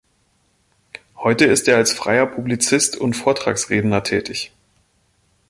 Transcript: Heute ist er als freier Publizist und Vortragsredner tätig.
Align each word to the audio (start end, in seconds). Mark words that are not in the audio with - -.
Heute 1.17 1.45
ist 1.45 1.67
er 1.67 1.77
als 1.77 1.93
freier 1.93 2.25
Publizist 2.25 2.97
und 2.97 3.13
Vortragsredner 3.13 4.01
tätig. 4.03 4.51